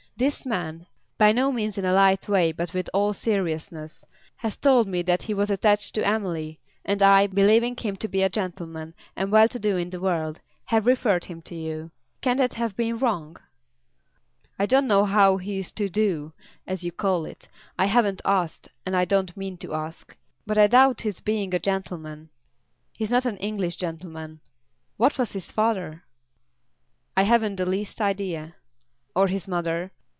This 0.17 0.45
man, 0.45 0.85
by 1.17 1.31
no 1.31 1.51
means 1.51 1.79
in 1.79 1.85
a 1.85 1.93
light 1.93 2.29
way 2.29 2.51
but 2.51 2.75
with 2.75 2.87
all 2.93 3.11
seriousness, 3.11 4.05
has 4.35 4.55
told 4.55 4.87
me 4.87 5.01
that 5.01 5.23
he 5.23 5.33
was 5.33 5.49
attached 5.49 5.95
to 5.95 6.05
Emily; 6.05 6.59
and 6.85 7.01
I, 7.01 7.25
believing 7.25 7.75
him 7.75 7.95
to 7.95 8.07
be 8.07 8.21
a 8.21 8.29
gentleman 8.29 8.93
and 9.15 9.31
well 9.31 9.47
to 9.47 9.57
do 9.57 9.77
in 9.77 9.89
the 9.89 9.99
world, 9.99 10.39
have 10.65 10.85
referred 10.85 11.25
him 11.25 11.41
to 11.43 11.55
you. 11.55 11.89
Can 12.21 12.37
that 12.37 12.53
have 12.53 12.75
been 12.75 12.99
wrong?" 12.99 13.37
"I 14.59 14.67
don't 14.67 14.85
know 14.85 15.05
how 15.05 15.37
he's 15.37 15.71
'to 15.71 15.89
do', 15.89 16.33
as 16.67 16.83
you 16.83 16.91
call 16.91 17.25
it. 17.25 17.47
I 17.79 17.85
haven't 17.87 18.21
asked, 18.23 18.67
and 18.85 18.95
I 18.95 19.05
don't 19.05 19.35
mean 19.35 19.57
to 19.57 19.73
ask. 19.73 20.15
But 20.45 20.59
I 20.59 20.67
doubt 20.67 21.01
his 21.01 21.19
being 21.19 21.51
a 21.55 21.57
gentleman. 21.59 22.29
He 22.93 23.05
is 23.05 23.11
not 23.11 23.25
an 23.25 23.37
English 23.37 23.77
gentleman. 23.77 24.39
What 24.97 25.17
was 25.17 25.31
his 25.33 25.51
father?" 25.51 26.03
"I 27.17 27.23
haven't 27.23 27.55
the 27.55 27.65
least 27.65 27.99
idea." 27.99 28.55
"Or 29.15 29.25
his 29.27 29.47
mother?" 29.47 29.91